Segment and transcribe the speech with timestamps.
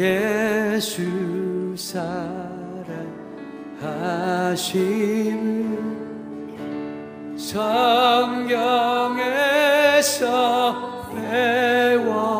[0.00, 1.02] 예수
[3.76, 4.56] 사랑하심
[7.36, 8.70] 성경에서
[11.12, 12.39] 배워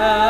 [0.00, 0.29] Yeah.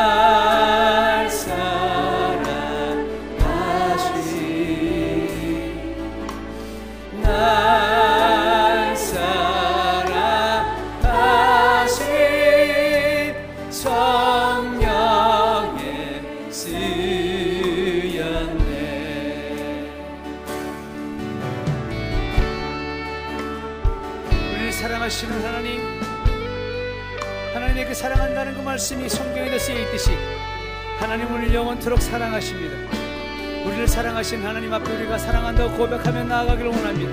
[36.31, 37.11] 나아가기를 원합니다.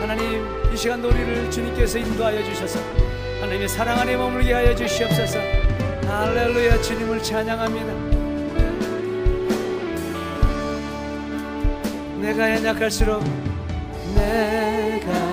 [0.00, 2.80] 하나님, 이 시간도 우리를 주님께서 인도하여 주셔서
[3.40, 5.38] 하나님의 사랑 안에 머물게 하여 주시옵소서.
[6.04, 7.92] 할렐루야, 주님을 찬양합니다.
[12.22, 13.22] 내가 연약할수록
[14.16, 15.25] 내가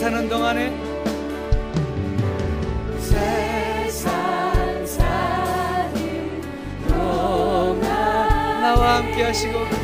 [0.00, 0.72] 사는 동안에
[2.98, 6.40] 세상 사는
[6.88, 7.82] 동안
[8.62, 9.79] 나와 함께 하시고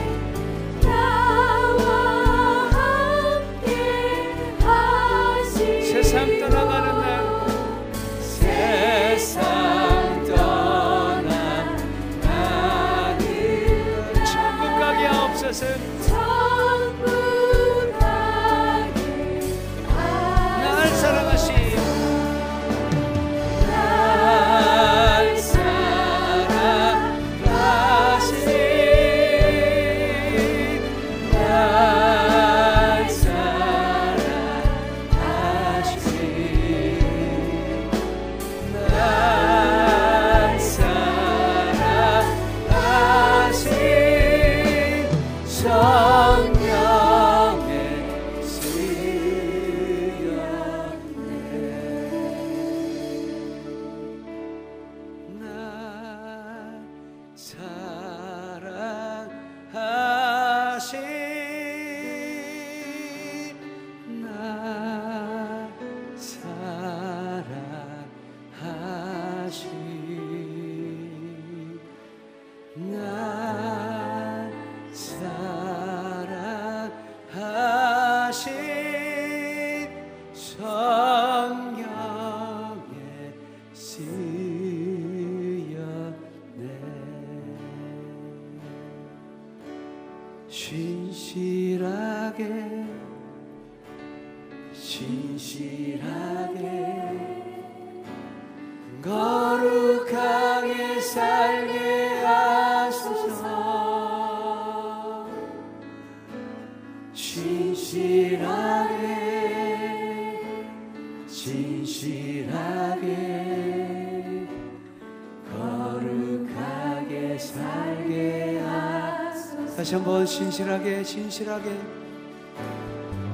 [119.96, 121.70] 한번 신실하게 신실하게.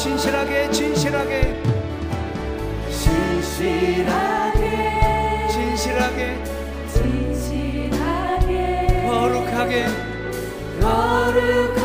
[0.00, 1.62] 진실하게 진실하게.
[2.90, 4.56] 진실하게.
[5.52, 6.42] 진실하게.
[6.88, 8.48] 진실하게.
[9.06, 9.86] 거룩하게.
[10.80, 11.79] 거룩하게.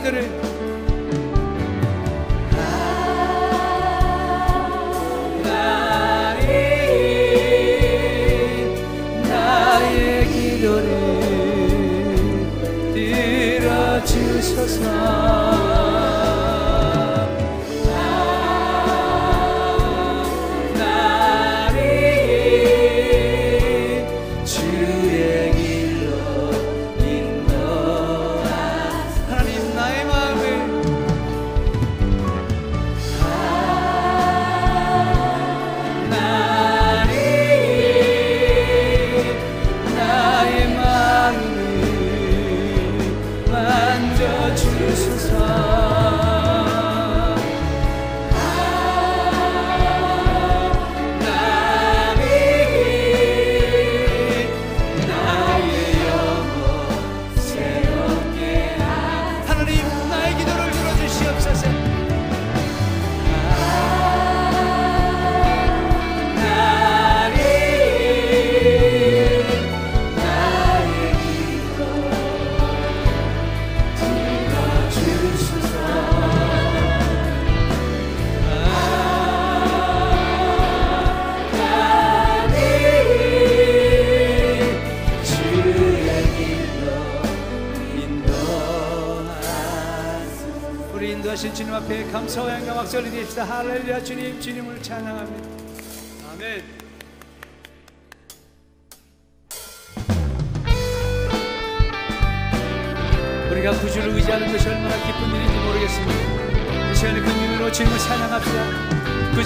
[0.00, 0.49] 아이들을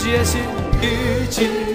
[0.04, 0.38] 决心
[0.82, 1.73] 一起。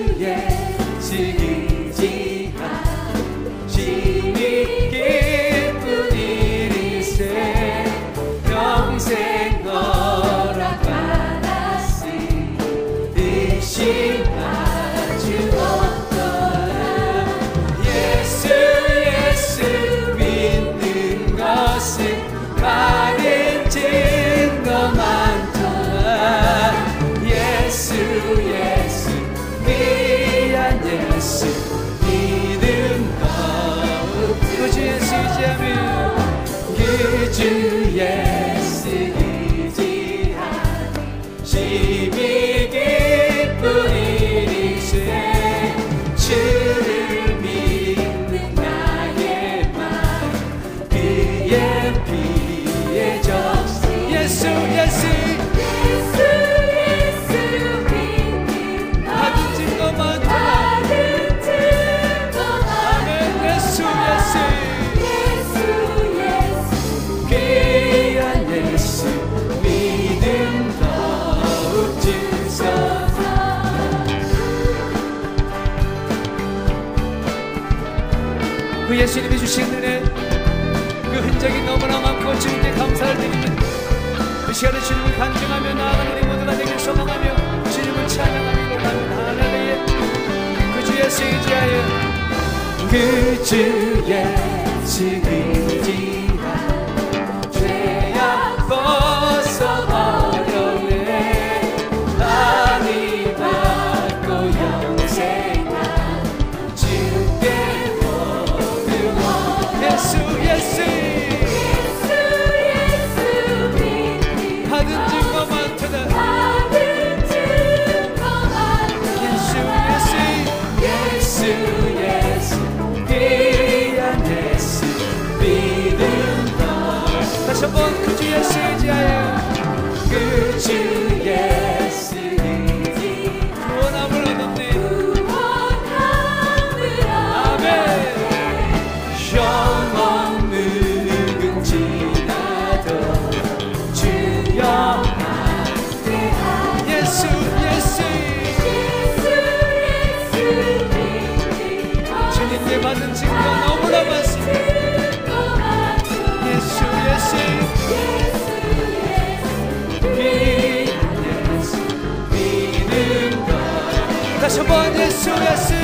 [164.49, 165.75] 다시 한번 예수 예수.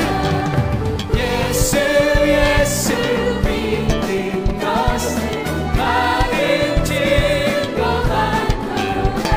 [1.16, 1.78] 예수
[2.26, 2.94] 예수.
[3.44, 5.14] 믿는 것은
[5.78, 9.36] 많은 증거 많도다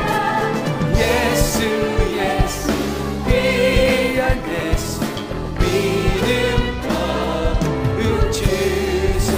[0.97, 1.61] 예수
[2.17, 2.71] 예수.
[3.27, 4.99] 귀한 예수.
[5.59, 6.91] 믿음 더
[8.31, 9.37] 주소서.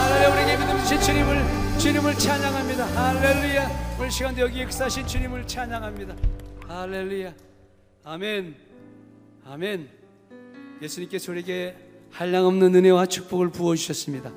[0.00, 1.44] 할렐루야 우리에게 믿음 주신 주님을
[1.78, 2.86] 주님을 찬양합니다.
[2.86, 3.70] 할렐루야.
[3.98, 6.14] 오늘 시간도 여기 역사하신 주님을 찬양합니다.
[6.66, 7.53] 할렐루야
[8.06, 8.54] 아멘.
[9.46, 9.88] 아멘.
[10.82, 11.74] 예수님께서 우리에게
[12.10, 14.30] 한량없는 은혜와 축복을 부어주셨습니다.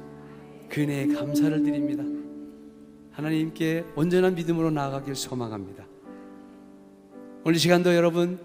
[0.70, 2.02] 그 은혜에 감사를 드립니다.
[3.12, 5.86] 하나님께 온전한 믿음으로 나아가길 소망합니다.
[7.44, 8.40] 오늘 이 시간도 여러분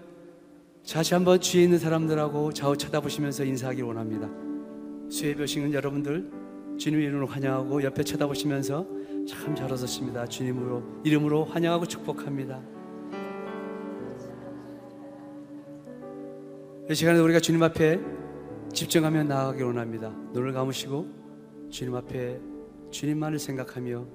[0.85, 4.29] 다시 한번 주위에 있는 사람들하고 좌우 쳐다보시면서 인사하길 원합니다.
[5.09, 6.29] 수혜벼식은 여러분들
[6.77, 8.85] 주님의 이름으로 환영하고 옆에 쳐다보시면서
[9.29, 10.25] 참잘 오셨습니다.
[10.25, 12.61] 주님으로 이름으로 환영하고 축복합니다.
[16.89, 17.97] 이 시간에 우리가 주님 앞에
[18.73, 20.09] 집중하며 나아가길 원합니다.
[20.33, 21.07] 눈을 감으시고
[21.69, 22.41] 주님 앞에
[22.91, 24.05] 주님만을 생각하며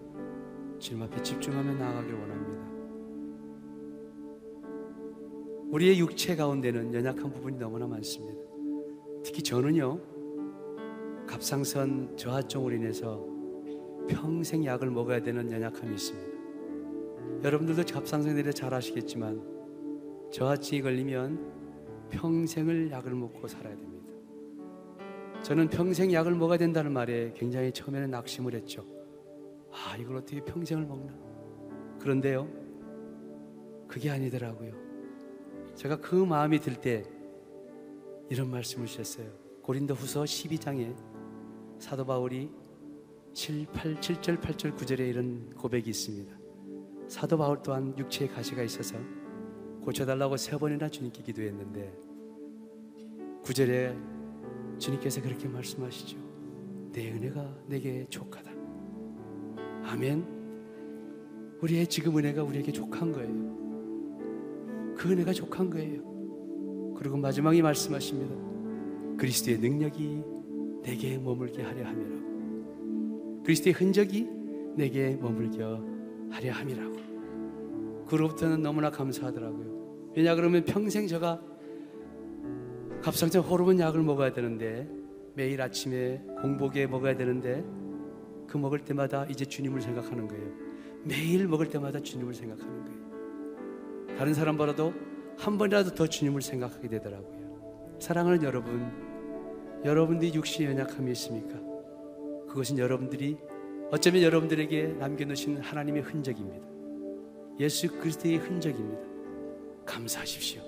[0.78, 2.68] 주님 앞에 집중하며 나아가길 원합니다.
[5.70, 8.38] 우리의 육체 가운데는 연약한 부분이 너무나 많습니다.
[9.24, 9.98] 특히 저는요,
[11.26, 13.24] 갑상선 저하증으로 인해서
[14.10, 16.28] 평생 약을 먹어야 되는 연약함이 있습니다.
[17.44, 19.42] 여러분들도 갑상선에 대해 잘 아시겠지만
[20.30, 21.57] 저하증이 걸리면
[22.10, 24.06] 평생을 약을 먹고 살아야 됩니다.
[25.42, 28.84] 저는 평생 약을 먹어야 된다는 말에 굉장히 처음에는 낙심을 했죠.
[29.70, 31.12] 아, 이걸 어떻게 평생을 먹나?
[32.00, 32.48] 그런데요,
[33.86, 34.72] 그게 아니더라고요.
[35.74, 37.04] 제가 그 마음이 들 때
[38.30, 39.30] 이런 말씀을 주셨어요.
[39.62, 40.94] 고린도 후서 12장에
[41.78, 42.50] 사도 바울이
[43.32, 46.36] 7, 8, 7절, 8절, 9절에 이런 고백이 있습니다.
[47.06, 48.96] 사도 바울 또한 육체의 가시가 있어서
[49.82, 51.92] 고쳐달라고 세 번이나 주님께 기도했는데
[53.44, 56.18] 9절에 주님께서 그렇게 말씀하시죠.
[56.92, 58.50] 내 은혜가 내게 족하다.
[59.84, 60.38] 아멘.
[61.62, 63.58] 우리의 지금 은혜가 우리에게 족한 거예요.
[64.96, 66.94] 그 은혜가 족한 거예요.
[66.96, 69.16] 그리고 마지막에 말씀하십니다.
[69.16, 70.22] 그리스도의 능력이
[70.82, 73.42] 내게 머물게 하려 함이라고.
[73.44, 74.28] 그리스도의 흔적이
[74.76, 75.62] 내게 머물게
[76.30, 76.96] 하려 함이라고.
[78.08, 80.12] 그로부터는 너무나 감사하더라고요.
[80.16, 81.40] 왜냐 그러면 평생 제가
[83.02, 84.88] 갑상선 호르몬 약을 먹어야 되는데
[85.34, 87.64] 매일 아침에 공복에 먹어야 되는데
[88.48, 90.50] 그 먹을 때마다 이제 주님을 생각하는 거예요.
[91.04, 94.16] 매일 먹을 때마다 주님을 생각하는 거예요.
[94.18, 94.92] 다른 사람보다도
[95.36, 97.96] 한 번이라도 더 주님을 생각하게 되더라고요.
[98.00, 98.90] 사랑하는 여러분,
[99.84, 101.56] 여러분들이 육신에 연약함이 있습니까?
[102.48, 103.36] 그것은 여러분들이
[103.90, 106.77] 어쩌면 여러분들에게 남겨놓으신 하나님의 흔적입니다.
[107.60, 109.00] 예수 그리스도의 흔적입니다.
[109.84, 110.62] 감사하십시오.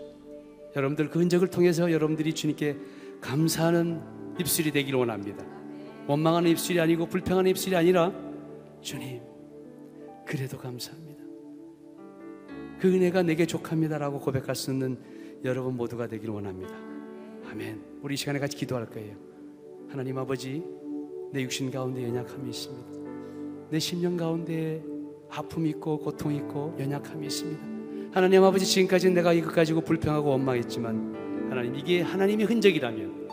[0.77, 2.77] 여러분들 그 흔적을 통해서 여러분들이 주님께
[3.21, 4.01] 감사하는
[4.39, 5.45] 입술이 되기를 원합니다.
[6.07, 8.13] 원망하는 입술이 아니고 불평하는 입술이 아니라
[8.81, 9.21] 주님
[10.27, 11.21] 그래도 감사합니다.
[12.81, 14.99] 그 은혜가 내게 족합니다라고 고백할 수 있는
[15.45, 16.75] 여러분 모두가 되기를 원합니다.
[17.51, 18.01] 아멘.
[18.03, 19.17] 우리 이 시간에 같이 기도할 거예요.
[19.89, 20.63] 하나님 아버지,
[21.33, 23.69] 내 육신 가운데 연약함이 있습니다.
[23.71, 24.83] 내 심령 가운데
[25.31, 27.63] 아픔이 있고 고통이 있고 연약함이 있습니다.
[28.13, 33.29] 하나님 아버지 지금까지 내가 이것 가지고 불평하고 원망했지만 하나님 이게 하나님의 흔적이라면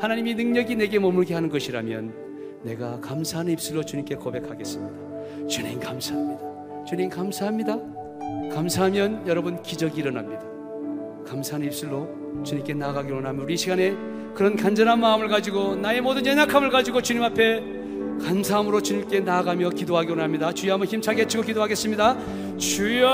[0.00, 5.46] 하나님이 능력이 내게 머물게 하는 것이라면 내가 감사하는 입술로 주님께 고백하겠습니다.
[5.48, 6.84] 주님 감사합니다.
[6.84, 7.78] 주님 감사합니다.
[8.52, 10.42] 감사하면 여러분 기적이 일어납니다.
[11.26, 12.08] 감사한 입술로
[12.44, 13.94] 주님께 나아가기 원하면 우리 시간에
[14.34, 17.77] 그런 간절한 마음을 가지고 나의 모든 연약함을 가지고 주님 앞에
[18.24, 20.52] 감사함으로 주님께 나아가며 기도하기 원합니다.
[20.52, 22.16] 주여 한번 힘차게 치고 기도하겠습니다.
[22.58, 23.08] 주여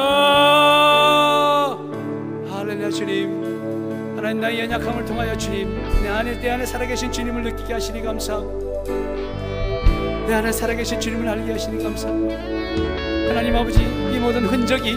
[2.50, 8.02] 할렐루야 주님 하나님 나의 연약함을 통하여 주님 내 안에 내 안에 살아계신 주님을 느끼게 하시니
[8.02, 8.84] 감사하고
[10.26, 12.30] 내 안에 살아계신 주님을 알게 하시니 감사하고
[13.28, 14.96] 하나님 아버지 이 모든 흔적이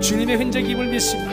[0.00, 1.30] 주님의 흔적임을 믿습니다.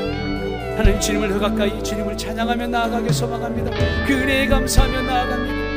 [0.78, 3.72] 하나님 주님을 더 가까이 주님을 찬양하며 나아가게 소망합니다.
[4.06, 5.71] 그 은혜에 감사하며 나아갑니다.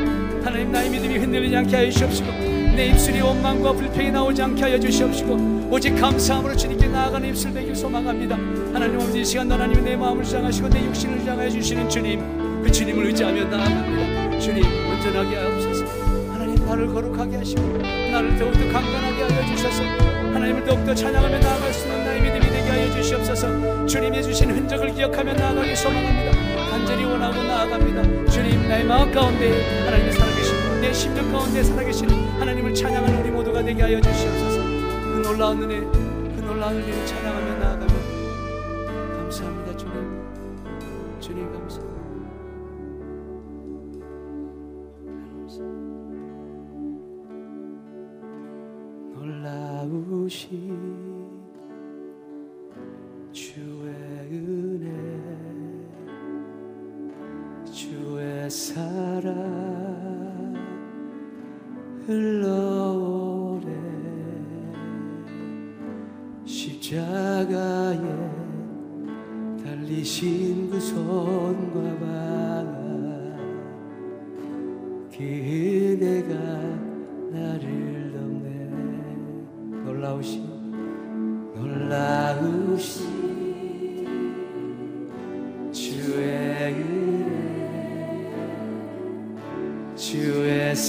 [0.45, 2.31] 하나님 나의 믿음이 흔들리지 않게 하여 주시옵시고
[2.75, 8.35] 내 입술이 원망과 불평이 나오지 않게 하여 주시옵시고 오직 감사함으로 주님께 나아가는 입술 되길 소망합니다.
[8.35, 13.07] 하나님 아버지 이 시간 하나님 내 마음을 주장하시고 내 육신을 주장하여 주시는 주님 그 주님을
[13.07, 14.39] 의지하며 나아갑니다.
[14.39, 15.85] 주님 온전하게 하옵소서.
[16.31, 19.81] 하나님 나를 거룩하게 하시고 나를 더욱더 강건하게 하여 주셔서
[20.35, 25.33] 하나님을 더욱더 찬양하며 나아갈 수 있는 나의 믿음이 되게 하여 주시옵소서 주님이 주신 흔적을 기억하며
[25.33, 30.14] 나아가기 소망합니다 간절히 원하고 나아갑니다 주님 나의 마음 가운데 살아계시고
[30.81, 34.63] 내 심령 가운데 살아계시는 하나님을 찬양하는 우리 모두가 되게 하여 주시옵소서.
[34.63, 37.94] 그 놀라운 은혜 그 놀라운 은혜를 찬양하며 나아가며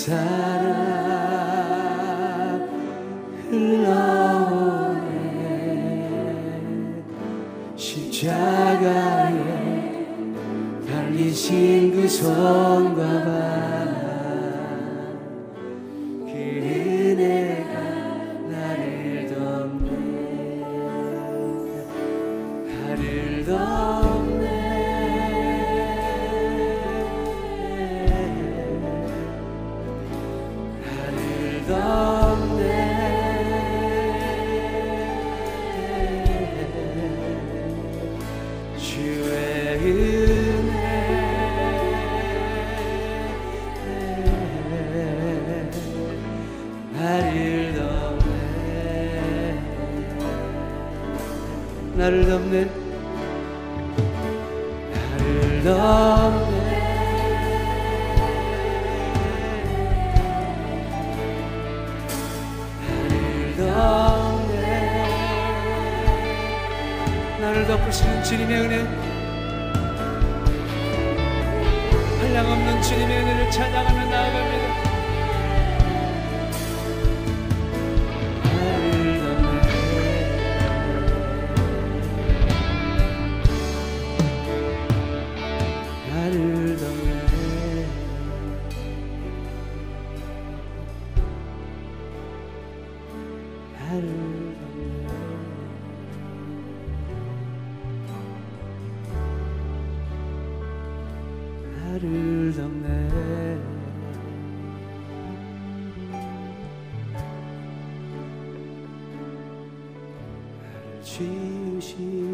[0.06, 0.65] 주
[51.96, 52.64] 나를 덮네
[55.24, 56.76] 나를 덮네
[67.40, 68.76] 나를 덮으시는 주님의 은혜
[72.20, 74.85] 한량없는 주님의 은혜를 찬양하며 나아갑니다
[93.86, 94.96] 나를 덮네
[101.76, 102.52] 나를
[111.02, 112.25] 지으시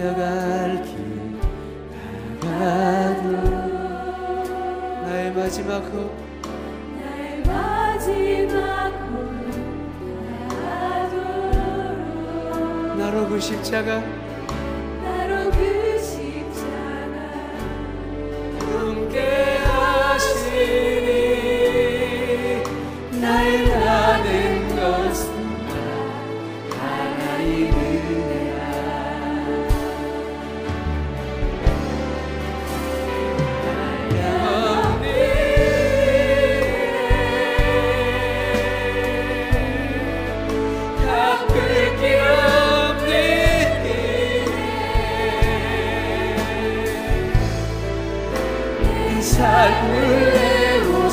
[0.00, 1.38] 달려갈 길
[2.40, 3.30] 가도.
[5.04, 6.10] 나의 마지막 호흡
[6.98, 9.50] 나의 마지막 호흡
[12.96, 14.02] 나로 그 십자가
[49.20, 50.00] inside me,
[50.96, 51.10] oh,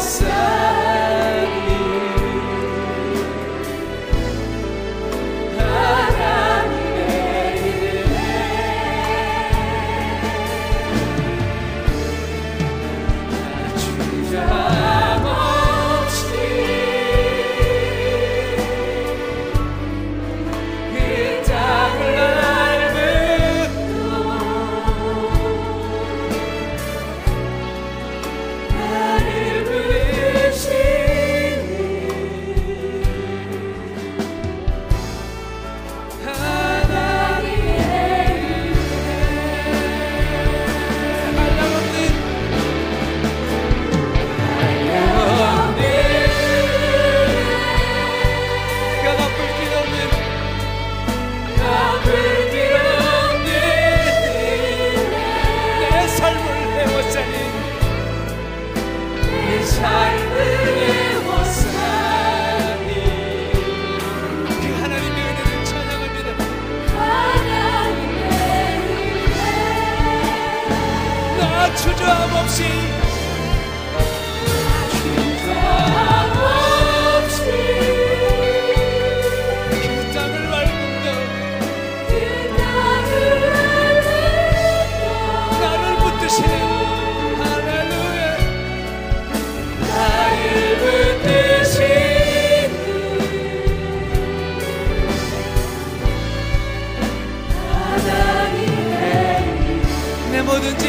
[100.48, 100.86] 뭐든지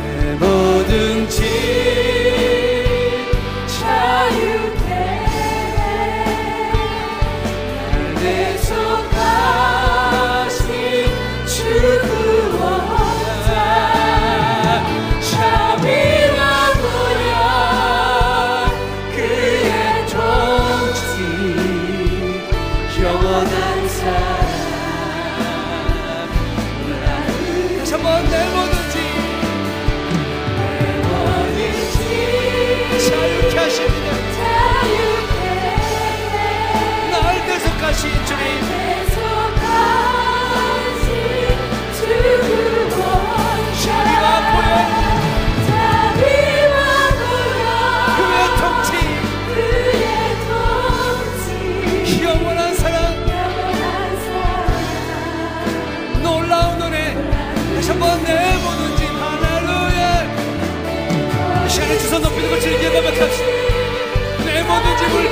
[0.00, 1.03] 내 모든 네,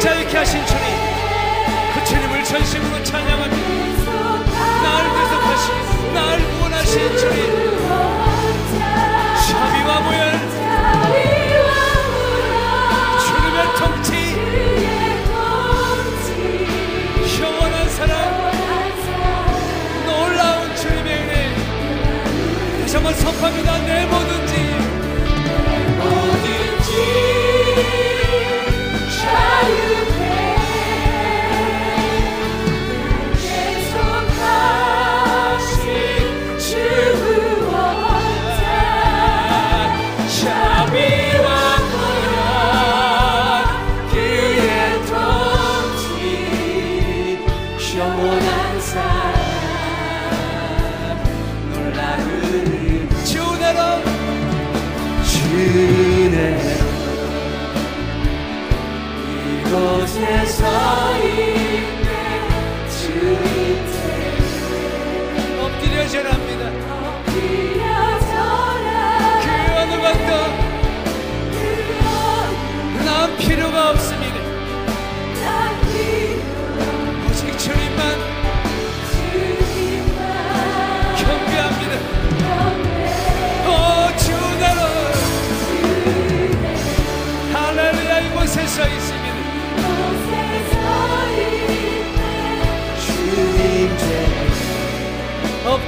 [0.02, 0.82] 자유케 하신 주님
[1.94, 4.02] 그 주님을 전심으로 찬양합니다
[4.82, 7.38] 나를 대속하신 나를 구원하신 주님.
[9.46, 10.20] 자비와 모열
[13.22, 14.08] 주님의 통치.
[17.40, 18.12] 영원한 사랑.
[20.06, 21.32] 놀라운 주님의 은혜.
[22.80, 23.78] 다시 한번 선포합니다.
[23.78, 24.71] 내 모든 지.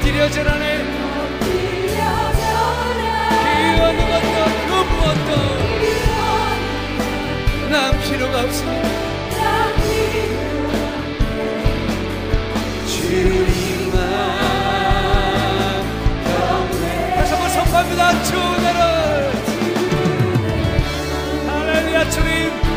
[0.04, 0.84] 엎드려 전하네.
[8.02, 8.64] 필요가 없어.
[12.86, 13.96] 주님만
[17.14, 18.22] 다시 한번 선포합니다.
[18.24, 19.32] 주나를
[21.46, 22.74] 할렐루야 주님.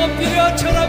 [0.00, 0.87] 엎드려 쳐라